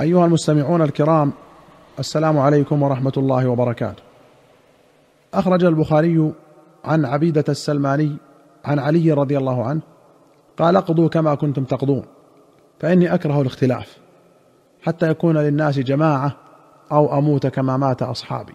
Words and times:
أيها 0.00 0.24
المستمعون 0.26 0.82
الكرام 0.82 1.32
السلام 1.98 2.38
عليكم 2.38 2.82
ورحمة 2.82 3.12
الله 3.16 3.48
وبركاته. 3.48 4.02
أخرج 5.34 5.64
البخاري 5.64 6.32
عن 6.84 7.04
عبيدة 7.04 7.44
السلماني 7.48 8.16
عن 8.64 8.78
علي 8.78 9.12
رضي 9.12 9.38
الله 9.38 9.64
عنه 9.64 9.80
قال 10.58 10.76
اقضوا 10.76 11.08
كما 11.08 11.34
كنتم 11.34 11.64
تقضون 11.64 12.02
فإني 12.80 13.14
أكره 13.14 13.40
الاختلاف 13.40 13.98
حتى 14.82 15.10
يكون 15.10 15.38
للناس 15.38 15.78
جماعة 15.78 16.36
أو 16.92 17.18
أموت 17.18 17.46
كما 17.46 17.76
مات 17.76 18.02
أصحابي. 18.02 18.54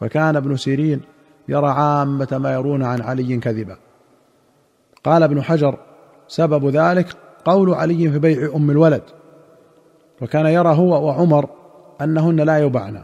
فكان 0.00 0.36
ابن 0.36 0.56
سيرين 0.56 1.00
يرى 1.48 1.68
عامة 1.68 2.28
ما 2.32 2.52
يرون 2.52 2.82
عن 2.82 3.02
علي 3.02 3.36
كذبا. 3.36 3.76
قال 5.04 5.22
ابن 5.22 5.42
حجر 5.42 5.78
سبب 6.28 6.68
ذلك 6.68 7.16
قول 7.44 7.74
علي 7.74 8.10
في 8.10 8.18
بيع 8.18 8.56
أم 8.56 8.70
الولد 8.70 9.02
وكان 10.22 10.46
يرى 10.46 10.76
هو 10.76 11.06
وعمر 11.06 11.48
أنهن 12.00 12.40
لا 12.40 12.58
يبعن. 12.58 13.02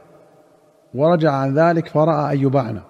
ورجع 0.95 1.33
عن 1.33 1.59
ذلك 1.59 1.89
فراى 1.89 2.35
أن 2.35 2.41
يبعن. 2.43 2.81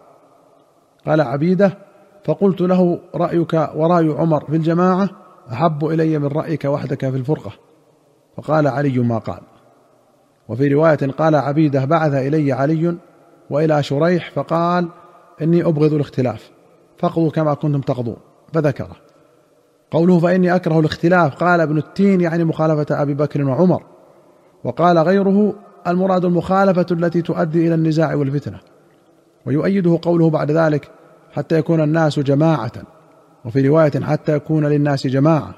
قال 1.07 1.21
عبيدة 1.21 1.79
فقلت 2.25 2.61
له 2.61 3.01
رأيك 3.15 3.55
وراي 3.75 4.09
عمر 4.09 4.45
في 4.45 4.57
الجماعة 4.57 5.09
أحب 5.53 5.85
إلي 5.85 6.19
من 6.19 6.27
رأيك 6.27 6.65
وحدك 6.65 7.11
في 7.11 7.17
الفرقة. 7.17 7.53
فقال 8.37 8.67
علي 8.67 8.99
ما 8.99 9.19
قال. 9.19 9.41
وفي 10.49 10.69
رواية 10.69 11.11
قال 11.19 11.35
عبيدة 11.35 11.85
بعث 11.85 12.13
إلي 12.15 12.53
علي 12.53 12.97
وإلى 13.51 13.83
شريح 13.83 14.31
فقال 14.31 14.89
إني 15.43 15.63
أبغض 15.65 15.93
الاختلاف 15.93 16.51
فاقضوا 16.99 17.31
كما 17.31 17.55
كنتم 17.55 17.81
تقضون. 17.81 18.17
فذكره. 18.53 18.97
قوله 19.91 20.19
فإني 20.19 20.55
أكره 20.55 20.81
الاختلاف 20.81 21.35
قال 21.35 21.61
ابن 21.61 21.79
التين 21.79 22.21
يعني 22.21 22.45
مخالفة 22.45 23.03
أبي 23.03 23.15
بكر 23.15 23.45
وعمر. 23.45 23.94
وقال 24.65 24.99
غيره 24.99 25.55
المراد 25.87 26.25
المخالفة 26.25 26.87
التي 26.91 27.23
تؤدي 27.23 27.67
إلى 27.67 27.75
النزاع 27.75 28.15
والفتنة. 28.15 28.59
ويؤيده 29.47 29.99
قوله 30.03 30.31
بعد 30.31 30.51
ذلك 30.51 30.91
حتى 31.33 31.59
يكون 31.59 31.81
الناس 31.81 32.19
جماعة 32.19 32.73
وفي 33.45 33.69
رواية 33.69 34.01
حتى 34.01 34.35
يكون 34.37 34.67
للناس 34.67 35.07
جماعة. 35.07 35.55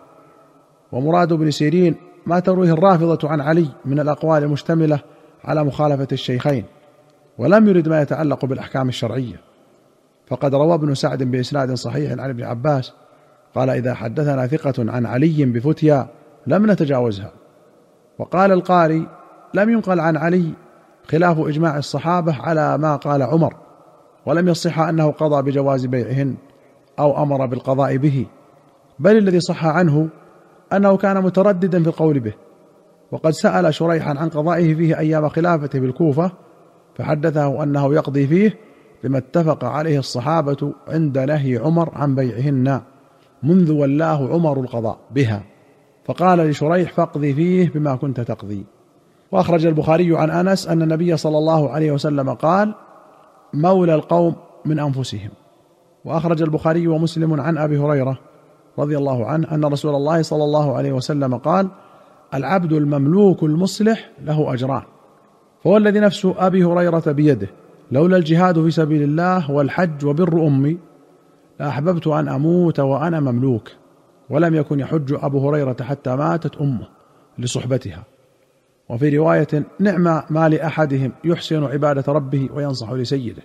ومراد 0.93 1.33
ابن 1.33 1.51
سيرين 1.51 1.95
ما 2.27 2.41
ترويه 2.41 2.73
الرافضة 2.73 3.29
عن 3.29 3.41
علي 3.41 3.69
من 3.85 4.01
الأقوال 4.01 4.43
المشتملة 4.43 5.01
على 5.45 5.65
مخالفة 5.65 6.09
الشيخين 6.13 6.65
ولم 7.39 7.69
يرد 7.69 7.89
ما 7.89 8.03
يتعلق 8.03 8.45
بالأحكام 8.45 8.89
الشرعية. 8.89 9.41
فقد 10.27 10.55
روى 10.55 10.75
ابن 10.75 10.95
سعد 10.95 11.23
بإسناد 11.23 11.75
صحيح 11.75 12.13
عن 12.13 12.31
ابن 12.31 12.43
عباس 12.43 12.93
قال 13.55 13.71
إذا 13.71 13.95
حدثنا 13.95 14.47
ثقة 14.47 14.75
عن 14.79 15.07
علي 15.07 15.45
بفتيا 15.45 16.07
لم 16.47 16.71
نتجاوزها. 16.71 17.33
وقال 18.19 18.53
القاري 18.53 19.09
لم 19.55 19.71
ينقل 19.71 20.01
عن 20.01 20.17
علي 20.17 20.53
خلاف 21.09 21.39
إجماع 21.39 21.79
الصحابة 21.79 22.37
على 22.41 22.79
ما 22.79 22.97
قال 22.97 23.23
عمر 23.23 23.55
ولم 24.27 24.49
يصح 24.49 24.79
أنه 24.79 25.11
قضى 25.11 25.51
بجواز 25.51 25.87
بيعهن 25.87 26.35
أو 26.99 27.23
أمر 27.23 27.47
بالقضاء 27.47 27.97
به 27.97 28.27
بل 28.99 29.17
الذي 29.19 29.41
صح 29.41 29.67
عنه 29.67 30.09
أنه 30.73 30.97
كان 30.97 31.23
مترددا 31.23 31.83
في 31.83 31.89
القول 31.89 32.21
به 32.21 32.33
وقد 33.13 33.31
سأل 33.31 33.75
شريحا 33.75 34.11
عن 34.19 34.29
قضائه 34.29 34.75
فيه 34.75 34.99
أيام 34.99 35.29
خلافته 35.29 35.81
بالكوفة 35.81 36.31
فحدثه 36.95 37.63
أنه 37.63 37.95
يقضي 37.95 38.27
فيه 38.27 38.59
بما 39.05 39.19
اتفق 39.19 39.65
عليه 39.65 39.99
الصحابة 39.99 40.73
عند 40.89 41.19
نهي 41.19 41.57
عمر 41.57 41.91
عن 41.95 42.15
بيعهن 42.15 42.81
منذ 43.43 43.73
ولاه 43.73 44.29
عمر 44.33 44.61
القضاء 44.61 44.99
بها. 45.11 45.43
فقال 46.07 46.39
لشريح 46.39 46.93
فاقضي 46.93 47.35
فيه 47.35 47.71
بما 47.75 47.97
كنت 47.97 48.21
تقضي. 48.21 48.67
وأخرج 49.33 49.67
البخاري 49.67 50.17
عن 50.17 50.31
أنس 50.31 50.69
أن 50.69 50.83
النبي 50.83 51.17
صلى 51.17 51.39
الله 51.39 51.71
عليه 51.71 51.93
وسلم 51.93 52.35
قال 52.35 52.75
مولى 53.55 53.95
القوم 53.95 54.35
من 54.65 54.79
أنفسهم. 54.79 55.31
وأخرج 56.05 56.43
البخاري 56.43 56.89
ومسلم 56.89 57.41
عن 57.41 57.59
أبي 57.59 57.79
هريرة 57.79 58.19
رضي 58.79 58.99
الله 58.99 59.27
عنه 59.27 59.55
أن 59.55 59.65
رسول 59.65 59.95
الله 59.95 60.23
صلى 60.23 60.45
الله 60.45 60.77
عليه 60.77 60.93
وسلم 60.93 61.37
قال 61.37 61.69
العبد 62.35 62.73
المملوك 62.73 63.43
المصلح 63.43 64.11
له 64.25 64.55
أجران 64.55 64.83
فهو 65.65 65.77
الذي 65.77 66.01
نفس 66.01 66.29
أبي 66.39 66.65
هريرة 66.65 67.13
بيده 67.13 67.49
لولا 67.91 68.17
الجهاد 68.17 68.63
في 68.63 68.71
سبيل 68.71 69.03
الله 69.03 69.51
والحج 69.51 70.05
وبر 70.05 70.47
أمي 70.47 70.79
لأحببت 71.61 72.07
أن 72.07 72.29
أموت 72.29 72.81
وأنا 72.81 73.21
مملوك. 73.21 73.69
ولم 74.31 74.55
يكن 74.55 74.81
يحج 74.81 75.13
أبو 75.13 75.49
هريرة 75.49 75.77
حتى 75.83 76.17
ماتت 76.17 76.57
أمه 76.57 76.89
لصحبتها. 77.39 78.05
وفي 78.89 79.17
رواية 79.19 79.49
نعم 79.81 80.23
ما 80.31 80.49
لأحدهم 80.49 81.13
يحسن 81.25 81.65
عبادة 81.65 82.13
ربه 82.13 82.49
وينصح 82.55 82.93
لسيده. 82.93 83.43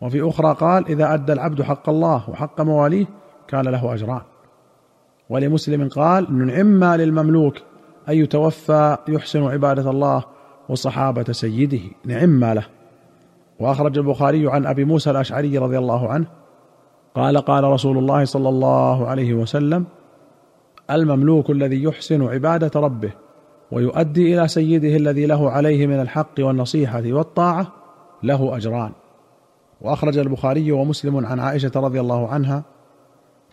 وفي 0.00 0.28
أخرى 0.28 0.54
قال 0.54 0.86
إذا 0.88 1.14
أدى 1.14 1.32
العبد 1.32 1.62
حق 1.62 1.88
الله 1.88 2.30
وحق 2.30 2.60
مواليه 2.60 3.06
كان 3.48 3.68
له 3.68 3.94
أجران. 3.94 4.20
ولمسلم 5.30 5.88
قال 5.88 6.46
نعم 6.46 6.84
للمملوك 6.84 7.56
أن 8.08 8.14
يتوفى 8.14 8.96
يحسن 9.08 9.42
عبادة 9.42 9.90
الله 9.90 10.24
وصحابة 10.68 11.32
سيده. 11.32 11.82
نعم 12.04 12.44
له. 12.44 12.66
وأخرج 13.60 13.98
البخاري 13.98 14.50
عن 14.50 14.66
أبي 14.66 14.84
موسى 14.84 15.10
الأشعري 15.10 15.58
رضي 15.58 15.78
الله 15.78 16.08
عنه 16.08 16.26
قال 17.14 17.38
قال 17.38 17.64
رسول 17.64 17.98
الله 17.98 18.24
صلى 18.24 18.48
الله 18.48 19.06
عليه 19.06 19.34
وسلم 19.34 19.84
المملوك 20.90 21.50
الذي 21.50 21.82
يحسن 21.82 22.22
عبادة 22.22 22.80
ربه 22.80 23.12
ويؤدي 23.72 24.34
إلى 24.34 24.48
سيده 24.48 24.96
الذي 24.96 25.26
له 25.26 25.50
عليه 25.50 25.86
من 25.86 26.00
الحق 26.00 26.34
والنصيحة 26.38 27.02
والطاعة 27.06 27.72
له 28.22 28.56
أجران. 28.56 28.92
وأخرج 29.80 30.18
البخاري 30.18 30.72
ومسلم 30.72 31.26
عن 31.26 31.40
عائشة 31.40 31.70
رضي 31.76 32.00
الله 32.00 32.28
عنها 32.28 32.62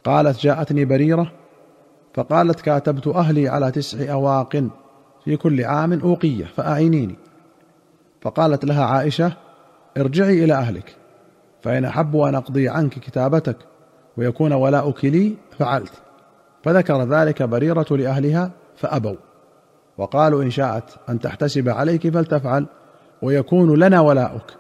قالت 0.04 0.40
جاءتني 0.40 0.86
بريرة 0.86 1.32
فقالت 2.14 2.62
كاتبت 2.62 3.08
أهلي 3.08 3.50
على 3.50 3.72
تسع 3.72 4.14
أواق 4.14 4.64
في 5.26 5.38
كل 5.38 5.64
عام 5.64 5.94
أوقية 5.94 6.46
فأعينيني. 6.46 7.16
فقالت 8.22 8.66
لها 8.66 8.86
عائشة 8.86 9.34
ارجعي 9.98 10.44
إلى 10.44 10.54
أهلك 10.54 10.96
فإن 11.62 11.86
احبوا 11.86 12.30
أن 12.30 12.36
أقضي 12.36 12.70
عنك 12.70 13.00
كتابتك 13.00 13.58
ويكون 14.18 14.54
ولاؤك 14.54 15.06
لي 15.06 15.34
فعلت. 15.58 16.05
فذكر 16.66 17.04
ذلك 17.04 17.44
بريرة 17.44 17.86
لأهلها 17.92 18.52
فأبوا. 18.76 19.16
وقالوا 19.98 20.44
إن 20.44 20.50
شاءت 20.50 20.84
أن 21.10 21.20
تحتسب 21.20 21.70
عليك 21.70 22.10
فلتفعل 22.10 22.66
ويكون 23.22 23.80
لنا 23.80 24.02
ولاؤك. 24.02 24.58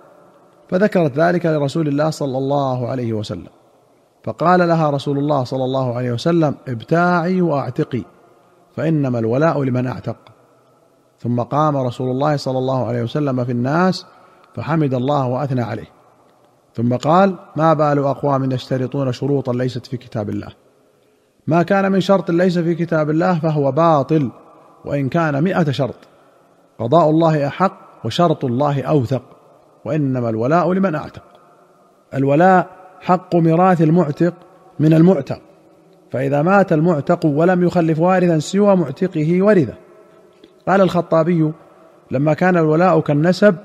فذكرت 0.69 1.19
ذلك 1.19 1.45
لرسول 1.45 1.87
الله 1.87 2.09
صلى 2.09 2.37
الله 2.37 2.87
عليه 2.89 3.13
وسلم. 3.13 3.47
فقال 4.23 4.67
لها 4.67 4.89
رسول 4.89 5.17
الله 5.17 5.43
صلى 5.43 5.63
الله 5.63 5.95
عليه 5.95 6.11
وسلم 6.11 6.55
ابتاعي 6.67 7.41
وأعتقي 7.41 8.03
فإنما 8.75 9.19
الولاء 9.19 9.63
لمن 9.63 9.87
أعتق. 9.87 10.17
ثم 11.19 11.41
قام 11.41 11.77
رسول 11.77 12.11
الله 12.11 12.37
صلى 12.37 12.57
الله 12.57 12.87
عليه 12.87 13.03
وسلم 13.03 13.45
في 13.45 13.51
الناس 13.51 14.05
فحمد 14.55 14.93
الله 14.93 15.27
وأثنى 15.27 15.61
عليه. 15.61 15.89
ثم 16.75 16.95
قال 16.95 17.35
ما 17.55 17.73
بال 17.73 17.99
أقوام 17.99 18.51
يشترطون 18.51 19.11
شروطا 19.11 19.53
ليست 19.53 19.85
في 19.85 19.97
كتاب 19.97 20.29
الله؟ 20.29 20.64
ما 21.47 21.63
كان 21.63 21.91
من 21.91 22.01
شرط 22.01 22.31
ليس 22.31 22.57
في 22.59 22.75
كتاب 22.75 23.09
الله 23.09 23.39
فهو 23.39 23.71
باطل 23.71 24.31
وإن 24.85 25.09
كان 25.09 25.43
مئة 25.43 25.71
شرط. 25.71 25.95
قضاء 26.79 27.09
الله 27.09 27.47
أحق 27.47 27.77
وشرط 28.05 28.45
الله 28.45 28.81
أوثق 28.83 29.21
وإنما 29.85 30.29
الولاء 30.29 30.73
لمن 30.73 30.95
أعتق. 30.95 31.23
الولاء 32.13 32.67
حق 33.01 33.35
ميراث 33.35 33.81
المعتق 33.81 34.33
من 34.79 34.93
المعتق 34.93 35.41
فإذا 36.11 36.41
مات 36.41 36.73
المعتق 36.73 37.25
ولم 37.25 37.63
يخلف 37.63 37.99
وارثا 37.99 38.39
سوى 38.39 38.75
معتقه 38.75 39.43
ورثه. 39.43 39.73
قال 40.67 40.81
الخطابي 40.81 41.51
لما 42.11 42.33
كان 42.33 42.57
الولاء 42.57 42.99
كالنسب 42.99 43.55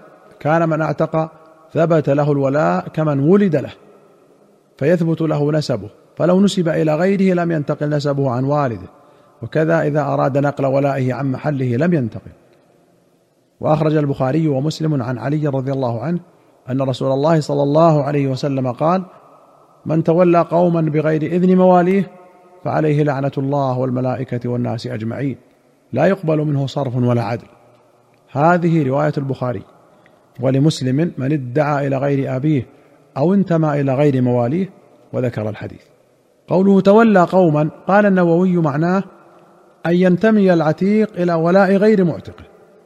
كان 0.40 0.68
من 0.68 0.82
أعتق 0.82 1.30
ثبت 1.72 2.10
له 2.10 2.32
الولاء 2.32 2.88
كمن 2.88 3.20
ولد 3.20 3.56
له 3.56 3.72
فيثبت 4.78 5.20
له 5.20 5.52
نسبه. 5.52 5.88
فلو 6.20 6.40
نسب 6.40 6.68
إلى 6.68 6.94
غيره 6.94 7.34
لم 7.34 7.52
ينتقل 7.52 7.88
نسبه 7.88 8.30
عن 8.30 8.44
والده 8.44 8.88
وكذا 9.42 9.82
إذا 9.82 10.00
أراد 10.00 10.38
نقل 10.38 10.66
ولائه 10.66 11.14
عن 11.14 11.32
محله 11.32 11.76
لم 11.76 11.94
ينتقل. 11.94 12.30
وأخرج 13.60 13.96
البخاري 13.96 14.48
ومسلم 14.48 15.02
عن 15.02 15.18
علي 15.18 15.46
رضي 15.46 15.72
الله 15.72 16.00
عنه 16.00 16.20
أن 16.70 16.82
رسول 16.82 17.12
الله 17.12 17.40
صلى 17.40 17.62
الله 17.62 18.02
عليه 18.02 18.26
وسلم 18.26 18.72
قال 18.72 19.02
من 19.86 20.04
تولى 20.04 20.40
قوما 20.40 20.80
بغير 20.80 21.22
إذن 21.22 21.56
مواليه 21.56 22.10
فعليه 22.64 23.02
لعنة 23.02 23.32
الله 23.38 23.78
والملائكة 23.78 24.48
والناس 24.48 24.86
أجمعين 24.86 25.36
لا 25.92 26.06
يقبل 26.06 26.38
منه 26.38 26.66
صرف 26.66 26.96
ولا 26.96 27.22
عدل. 27.22 27.46
هذه 28.32 28.88
رواية 28.88 29.12
البخاري. 29.18 29.62
ولمسلم 30.40 31.12
من 31.18 31.32
ادعى 31.32 31.86
إلى 31.86 31.96
غير 31.96 32.36
أبيه 32.36 32.66
أو 33.16 33.34
انتمى 33.34 33.80
إلى 33.80 33.94
غير 33.94 34.22
مواليه 34.22 34.70
وذكر 35.12 35.48
الحديث. 35.48 35.90
قوله 36.50 36.80
تولى 36.80 37.22
قوما 37.24 37.70
قال 37.86 38.06
النووي 38.06 38.56
معناه 38.56 39.02
أن 39.86 39.94
ينتمي 39.94 40.52
العتيق 40.52 41.10
إلى 41.16 41.34
ولاء 41.34 41.76
غير 41.76 42.04
معتقه 42.04 42.44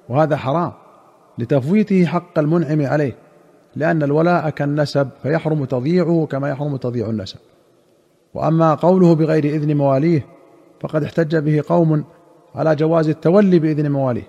وهذا 0.08 0.36
حرام 0.36 0.72
لتفويته 1.38 2.06
حق 2.06 2.38
المنعم 2.38 2.86
عليه 2.86 3.16
لأن 3.76 4.02
الولاء 4.02 4.50
كالنسب 4.50 5.08
فيحرم 5.22 5.64
تضييعه 5.64 6.26
كما 6.30 6.48
يحرم 6.48 6.76
تضييع 6.76 7.10
النسب. 7.10 7.38
وأما 8.34 8.74
قوله 8.74 9.14
بغير 9.14 9.44
إذن 9.44 9.76
مواليه 9.76 10.26
فقد 10.80 11.04
احتج 11.04 11.36
به 11.36 11.62
قوم 11.68 12.04
على 12.54 12.76
جواز 12.76 13.08
التولي 13.08 13.58
بإذن 13.58 13.90
مواليه 13.90 14.28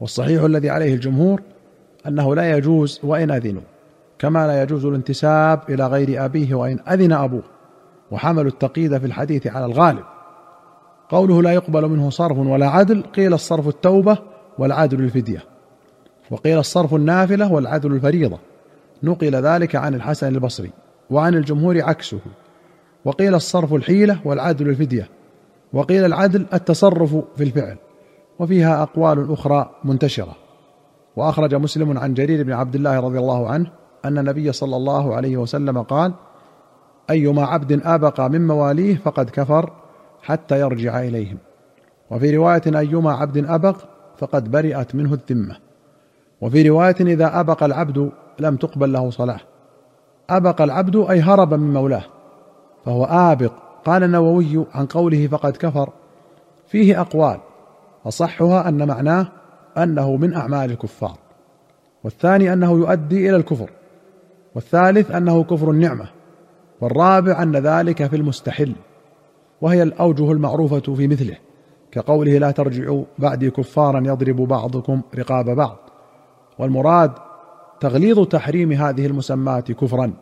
والصحيح 0.00 0.42
الذي 0.42 0.70
عليه 0.70 0.94
الجمهور 0.94 1.42
أنه 2.06 2.34
لا 2.34 2.56
يجوز 2.56 3.00
وإن 3.02 3.30
أذنوا 3.30 3.62
كما 4.18 4.46
لا 4.46 4.62
يجوز 4.62 4.86
الانتساب 4.86 5.60
إلى 5.68 5.86
غير 5.86 6.24
أبيه 6.24 6.54
وإن 6.54 6.78
أذن 6.88 7.12
أبوه. 7.12 7.42
وحملوا 8.10 8.50
التقييد 8.50 8.98
في 8.98 9.06
الحديث 9.06 9.46
على 9.46 9.64
الغالب. 9.64 10.04
قوله 11.08 11.42
لا 11.42 11.52
يقبل 11.52 11.88
منه 11.88 12.10
صرف 12.10 12.38
ولا 12.38 12.68
عدل 12.68 13.02
قيل 13.02 13.34
الصرف 13.34 13.68
التوبة 13.68 14.18
والعدل 14.58 15.00
الفدية. 15.00 15.44
وقيل 16.30 16.58
الصرف 16.58 16.94
النافلة 16.94 17.52
والعدل 17.52 17.92
الفريضة. 17.92 18.38
نقل 19.02 19.34
ذلك 19.34 19.76
عن 19.76 19.94
الحسن 19.94 20.34
البصري 20.34 20.70
وعن 21.10 21.34
الجمهور 21.34 21.82
عكسه. 21.82 22.20
وقيل 23.04 23.34
الصرف 23.34 23.74
الحيلة 23.74 24.20
والعدل 24.24 24.68
الفدية. 24.68 25.08
وقيل 25.72 26.04
العدل 26.04 26.46
التصرف 26.54 27.16
في 27.36 27.44
الفعل. 27.44 27.76
وفيها 28.38 28.82
أقوال 28.82 29.32
أخرى 29.32 29.70
منتشرة. 29.84 30.36
وأخرج 31.16 31.54
مسلم 31.54 31.98
عن 31.98 32.14
جرير 32.14 32.42
بن 32.42 32.52
عبد 32.52 32.74
الله 32.74 33.00
رضي 33.00 33.18
الله 33.18 33.48
عنه 33.48 33.70
أن 34.04 34.18
النبي 34.18 34.52
صلى 34.52 34.76
الله 34.76 35.14
عليه 35.14 35.36
وسلم 35.36 35.82
قال 35.82 36.12
أيما 37.10 37.44
عبد 37.44 37.80
أبق 37.84 38.20
من 38.20 38.46
مواليه 38.46 38.96
فقد 38.96 39.30
كفر 39.30 39.72
حتى 40.22 40.60
يرجع 40.60 41.00
إليهم. 41.00 41.38
وفي 42.10 42.36
رواية 42.36 42.62
أيما 42.66 43.12
عبد 43.12 43.36
أبق 43.46 43.76
فقد 44.18 44.50
برئت 44.50 44.94
منه 44.94 45.14
الذمة. 45.14 45.56
وفي 46.40 46.68
رواية 46.68 46.96
إذا 47.00 47.40
أبق 47.40 47.62
العبد 47.62 48.10
لم 48.38 48.56
تقبل 48.56 48.92
له 48.92 49.10
صلاة. 49.10 49.40
أبق 50.30 50.62
العبد 50.62 50.96
أي 50.96 51.20
هرب 51.20 51.54
من 51.54 51.72
مولاه. 51.72 52.04
فهو 52.84 53.04
آبق. 53.04 53.52
قال 53.84 54.04
النووي 54.04 54.66
عن 54.74 54.86
قوله 54.86 55.26
فقد 55.26 55.56
كفر 55.56 55.90
فيه 56.68 57.00
أقوال 57.00 57.40
أصحها 58.06 58.68
أن 58.68 58.88
معناه 58.88 59.26
أنه 59.78 60.16
من 60.16 60.34
أعمال 60.34 60.70
الكفار. 60.70 61.18
والثاني 62.04 62.52
أنه 62.52 62.72
يؤدي 62.72 63.28
إلى 63.28 63.36
الكفر 63.36 63.70
والثالث 64.54 65.10
أنه 65.10 65.44
كفر 65.44 65.70
النعمة. 65.70 66.19
والرابع 66.80 67.42
أن 67.42 67.56
ذلك 67.56 68.06
في 68.06 68.16
المستحل 68.16 68.72
وهي 69.60 69.82
الأوجه 69.82 70.32
المعروفة 70.32 70.94
في 70.94 71.08
مثله 71.08 71.36
كقوله 71.92 72.38
لا 72.38 72.50
ترجعوا 72.50 73.04
بعدي 73.18 73.50
كفارا 73.50 74.00
يضرب 74.06 74.36
بعضكم 74.36 75.00
رقاب 75.18 75.50
بعض. 75.50 75.76
والمراد 76.58 77.12
تغليظ 77.80 78.26
تحريم 78.26 78.72
هذه 78.72 79.06
المسمات 79.06 79.72
كفرا. 79.72 80.12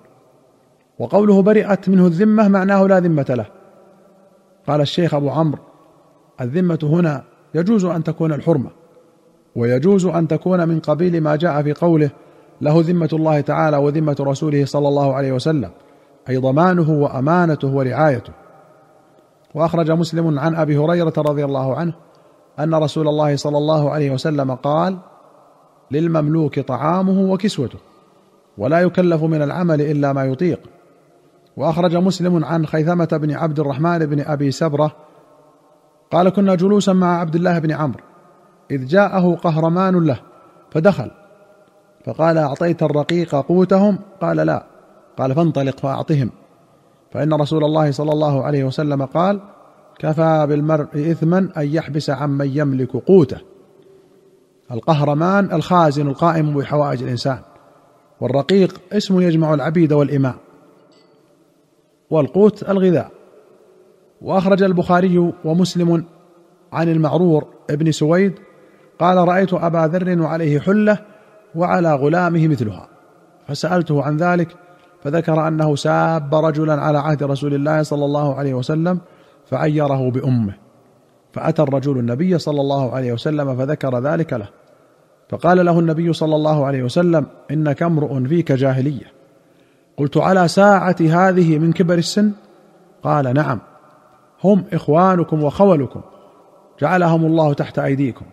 وقوله 0.98 1.42
برئت 1.42 1.88
منه 1.88 2.06
الذمة 2.06 2.48
معناه 2.48 2.86
لا 2.86 3.00
ذمة 3.00 3.26
له. 3.28 3.46
قال 4.68 4.80
الشيخ 4.80 5.14
أبو 5.14 5.30
عمرو 5.30 5.62
الذمة 6.40 6.78
هنا 6.82 7.24
يجوز 7.54 7.84
أن 7.84 8.04
تكون 8.04 8.32
الحرمة 8.32 8.70
ويجوز 9.56 10.06
أن 10.06 10.28
تكون 10.28 10.68
من 10.68 10.80
قبيل 10.80 11.20
ما 11.20 11.36
جاء 11.36 11.62
في 11.62 11.72
قوله 11.72 12.10
له 12.60 12.80
ذمة 12.80 13.08
الله 13.12 13.40
تعالى 13.40 13.76
وذمة 13.76 14.16
رسوله 14.20 14.64
صلى 14.64 14.88
الله 14.88 15.14
عليه 15.14 15.32
وسلم. 15.32 15.70
أي 16.28 16.36
ضمانه 16.36 16.90
وأمانته 16.90 17.68
ورعايته. 17.68 18.32
وأخرج 19.54 19.90
مسلم 19.90 20.38
عن 20.38 20.54
أبي 20.54 20.78
هريرة 20.78 21.12
رضي 21.18 21.44
الله 21.44 21.76
عنه 21.76 21.92
أن 22.58 22.74
رسول 22.74 23.08
الله 23.08 23.36
صلى 23.36 23.58
الله 23.58 23.90
عليه 23.90 24.10
وسلم 24.10 24.54
قال 24.54 24.98
للمملوك 25.90 26.60
طعامه 26.60 27.32
وكسوته 27.32 27.78
ولا 28.58 28.80
يكلف 28.80 29.22
من 29.22 29.42
العمل 29.42 29.80
إلا 29.80 30.12
ما 30.12 30.24
يطيق. 30.24 30.60
وأخرج 31.56 31.96
مسلم 31.96 32.44
عن 32.44 32.66
خيثمة 32.66 33.08
بن 33.12 33.32
عبد 33.32 33.60
الرحمن 33.60 33.98
بن 33.98 34.20
أبي 34.20 34.50
سبرة 34.50 34.92
قال 36.10 36.28
كنا 36.28 36.54
جلوسا 36.54 36.92
مع 36.92 37.20
عبد 37.20 37.34
الله 37.34 37.58
بن 37.58 37.72
عمرو 37.72 38.00
إذ 38.70 38.86
جاءه 38.86 39.34
قهرمان 39.34 40.04
له 40.04 40.20
فدخل 40.70 41.10
فقال 42.04 42.38
أعطيت 42.38 42.82
الرقيق 42.82 43.34
قوتهم؟ 43.34 43.98
قال 44.20 44.36
لا. 44.36 44.66
قال 45.18 45.34
فانطلق 45.34 45.80
فأعطهم. 45.80 46.30
فإن 47.10 47.32
رسول 47.32 47.64
الله 47.64 47.90
صلى 47.90 48.12
الله 48.12 48.44
عليه 48.44 48.64
وسلم 48.64 49.04
قال 49.04 49.40
كفى 49.98 50.46
بالمرء 50.48 50.88
اثما 50.94 51.38
أن 51.56 51.66
يحبس 51.66 52.10
عمن 52.10 52.50
يملك 52.54 52.96
قوته. 52.96 53.38
القهرمان 54.70 55.52
الخازن 55.52 56.08
القائم 56.08 56.54
بحوائج 56.54 57.02
الإنسان. 57.02 57.38
والرقيق 58.20 58.80
اسم 58.92 59.20
يجمع 59.20 59.54
العبيد 59.54 59.92
والإماء. 59.92 60.34
والقوت 62.10 62.70
الغذاء. 62.70 63.10
وأخرج 64.22 64.62
البخاري 64.62 65.32
ومسلم 65.44 66.04
عن 66.72 66.88
المعرور 66.88 67.46
ابن 67.70 67.92
سويد 67.92 68.34
قال 68.98 69.28
رأيت 69.28 69.54
أبا 69.54 69.86
ذر 69.86 70.22
وعليه 70.22 70.60
حلة 70.60 70.98
وعلى 71.54 71.94
غلامه 71.94 72.48
مثلها. 72.48 72.88
فسألته 73.48 74.02
عن 74.02 74.16
ذلك 74.16 74.67
فذكر 75.04 75.48
أنه 75.48 75.76
ساب 75.76 76.34
رجلا 76.34 76.80
على 76.80 76.98
عهد 76.98 77.22
رسول 77.22 77.54
الله 77.54 77.82
صلى 77.82 78.04
الله 78.04 78.34
عليه 78.34 78.54
وسلم 78.54 79.00
فعيره 79.46 80.10
بأمه. 80.10 80.54
فأتى 81.32 81.62
الرجل 81.62 81.98
النبي 81.98 82.38
صلى 82.38 82.60
الله 82.60 82.92
عليه 82.92 83.12
وسلم 83.12 83.56
فذكر 83.56 83.98
ذلك 84.00 84.32
له. 84.32 84.48
فقال 85.28 85.66
له 85.66 85.78
النبي 85.78 86.12
صلى 86.12 86.36
الله 86.36 86.66
عليه 86.66 86.82
وسلم 86.82 87.26
إنك 87.50 87.82
امرؤ 87.82 88.20
فيك 88.20 88.52
جاهلية. 88.52 89.12
قلت 89.96 90.16
على 90.16 90.48
ساعة 90.48 90.96
هذه 91.00 91.58
من 91.58 91.72
كبر 91.72 91.94
السن؟ 91.94 92.32
قال 93.02 93.34
نعم. 93.34 93.58
هم 94.44 94.64
إخوانكم 94.72 95.44
وخولكم. 95.44 96.00
جعلهم 96.80 97.24
الله 97.24 97.52
تحت 97.52 97.78
أيديكم. 97.78 98.24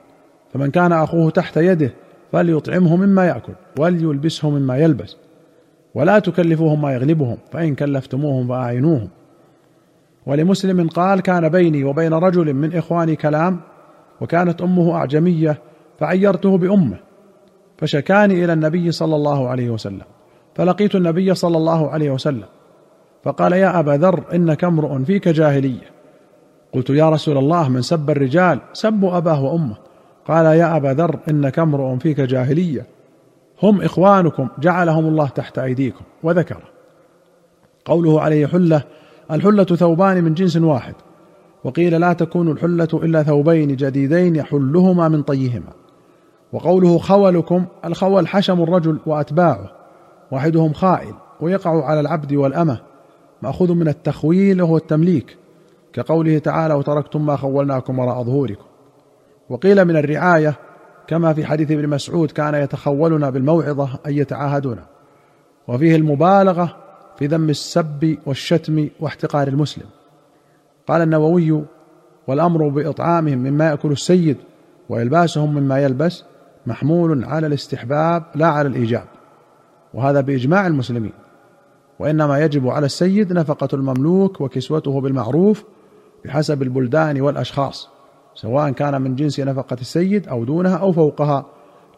فمن 0.54 0.72
كان 0.72 0.92
أخوه 0.92 1.30
تحت 1.30 1.58
يده 1.58 1.94
فليطعمه 2.32 2.96
مما 2.96 3.26
يأكل 3.26 3.54
وليلبسه 3.80 4.50
مما 4.50 4.78
يلبس. 4.78 5.16
ولا 5.96 6.20
تكلفوهم 6.20 6.82
ما 6.82 6.94
يغلبهم 6.94 7.38
فإن 7.52 7.76
كلفتموهم 7.76 8.48
فأعينوهم. 8.48 9.08
ولمسلم 10.26 10.88
قال 10.88 11.22
كان 11.22 11.50
بيني 11.50 11.84
وبين 11.84 12.14
رجل 12.14 12.54
من 12.54 12.76
إخواني 12.76 13.16
كلام 13.16 13.60
وكانت 14.22 14.62
أمه 14.62 14.96
أعجمية 14.96 15.58
فعيرته 16.00 16.58
بأمه 16.58 16.98
فشكاني 17.78 18.46
إلى 18.46 18.54
النبي 18.54 18.92
صلى 18.92 19.16
الله 19.16 19.50
عليه 19.50 19.70
وسلم 19.70 20.06
فلقيت 20.56 20.96
النبي 20.96 21.34
صلى 21.34 21.58
الله 21.58 21.90
عليه 21.90 22.12
وسلم 22.12 22.46
فقال 23.24 23.54
يا 23.54 23.80
أبا 23.80 23.92
ذر 23.92 24.24
إنك 24.34 24.64
امرؤ 24.64 25.04
فيك 25.04 25.28
جاهلية. 25.28 25.96
قلت 26.74 26.90
يا 26.90 27.10
رسول 27.10 27.38
الله 27.38 27.70
من 27.70 27.82
سب 27.82 28.10
الرجال 28.10 28.60
سبوا 28.74 29.18
أباه 29.18 29.44
وأمه. 29.44 29.76
قال 30.28 30.46
يا 30.46 30.78
أبا 30.78 30.88
ذر 30.88 31.20
إنك 31.30 31.60
امرؤ 31.60 31.98
فيك 31.98 32.22
جاهلية. 32.22 32.86
هم 33.64 33.82
إخوانكم 33.82 34.48
جعلهم 34.60 35.06
الله 35.06 35.28
تحت 35.28 35.60
أيديكم. 35.60 36.06
وذكر 36.24 36.58
قوله 37.86 38.22
عليه 38.22 38.48
حلة 38.48 38.84
الحلة 39.32 39.64
ثوبان 39.64 40.24
من 40.24 40.34
جنس 40.34 40.58
واحد. 40.58 40.94
وقيل 41.64 42.02
لا 42.02 42.14
تكون 42.14 42.52
الحلة 42.52 42.88
إلا 42.94 43.24
ثوبين 43.24 43.76
جديدين 43.76 44.36
يحلهما 44.36 45.08
من 45.10 45.22
طيهما. 45.22 45.74
وقوله 46.54 46.98
خولكم 46.98 47.66
الخول 47.86 48.28
حشم 48.28 48.64
الرجل 48.64 49.00
وأتباعه. 49.06 49.72
واحدهم 50.32 50.74
خائل 50.74 51.14
ويقع 51.42 51.86
على 51.86 52.00
العبد 52.00 52.34
والأمة. 52.34 52.78
مأخوذ 53.42 53.74
من 53.74 53.88
التخويل 53.88 54.62
وهو 54.62 54.78
التمليك. 54.78 55.38
كقوله 55.94 56.38
تعالى 56.38 56.74
وتركتم 56.74 57.26
ما 57.26 57.36
خولناكم 57.36 58.00
وراء 58.00 58.24
ظهوركم. 58.24 58.66
وقيل 59.50 59.86
من 59.86 59.98
الرعاية 59.98 60.56
كما 61.08 61.34
في 61.34 61.46
حديث 61.46 61.72
ابن 61.72 61.90
مسعود 61.90 62.32
كان 62.32 62.56
يتخولنا 62.56 63.30
بالموعظة 63.30 63.90
اي 64.06 64.18
يتعاهدنا 64.18 64.86
وفيه 65.68 65.96
المبالغة 65.96 66.76
في 67.18 67.28
ذم 67.28 67.50
السب 67.50 68.18
والشتم 68.26 68.88
واحتقار 69.00 69.48
المسلم. 69.48 69.86
قال 70.88 71.02
النووي 71.02 71.64
والأمر 72.28 72.68
بإطعامهم 72.68 73.38
مما 73.38 73.70
يأكل 73.70 73.92
السيد 73.92 74.38
وإلباسهم 74.90 75.56
مما 75.56 75.80
يلبس 75.80 76.24
محمول 76.66 77.26
على 77.26 77.48
الاستحباب 77.48 78.24
لا 78.36 78.48
على 78.48 78.68
الإيجاب. 78.68 79.06
وهذا 79.94 80.22
بإجماع 80.22 80.68
المسلمين. 80.68 81.14
وإنما 82.00 82.40
يجب 82.40 82.68
على 82.68 82.86
السيد 82.86 83.34
نفقة 83.34 83.68
المملوك 83.74 84.42
وكسوته 84.42 85.02
بالمعروف 85.02 85.64
بحسب 86.26 86.62
البلدان 86.62 87.22
والأشخاص. 87.22 87.95
سواء 88.36 88.72
كان 88.72 89.02
من 89.02 89.16
جنس 89.16 89.40
نفقة 89.40 89.78
السيد 89.82 90.28
أو 90.28 90.44
دونها 90.44 90.78
أو 90.78 90.92
فوقها 90.92 91.46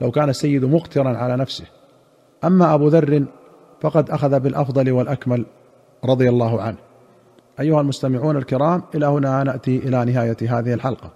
لو 0.02 0.12
كان 0.12 0.30
السيد 0.30 0.66
مقترا 0.66 1.18
على 1.18 1.38
نفسه. 1.38 1.66
أما 2.44 2.74
أبو 2.74 2.88
ذر 2.88 3.26
فقد 3.82 4.10
أخذ 4.10 4.40
بالأفضل 4.40 4.92
والأكمل 4.92 5.46
رضي 6.06 6.30
الله 6.30 6.62
عنه. 6.62 6.78
أيها 7.60 7.82
المستمعون 7.82 8.38
الكرام 8.38 8.84
إلى 8.96 9.06
هنا 9.06 9.44
نأتي 9.44 9.78
إلى 9.78 10.06
نهاية 10.06 10.38
هذه 10.42 10.74
الحلقة. 10.74 11.10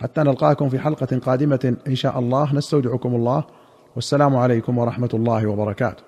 حتى 0.00 0.20
نلقاكم 0.20 0.68
في 0.68 0.78
حلقة 0.78 1.18
قادمة 1.18 1.76
إن 1.88 1.94
شاء 1.94 2.18
الله. 2.18 2.54
نستودعكم 2.54 3.14
الله. 3.14 3.44
والسلام 3.96 4.36
عليكم 4.36 4.78
ورحمة 4.78 5.10
الله 5.14 5.46
وبركاته. 5.46 6.04